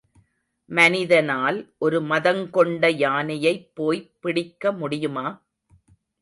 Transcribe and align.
மனிதனால் 0.69 1.57
ஒரு 1.77 2.01
மதங்கொண்ட 2.01 2.89
யானையைப் 2.95 3.69
போய்ப் 3.73 4.11
பிடிக்கமுடியுமா? 4.23 5.27